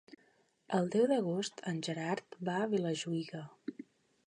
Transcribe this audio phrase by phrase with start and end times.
[0.77, 3.45] El deu d'agost en Gerard va a Vilajuïga.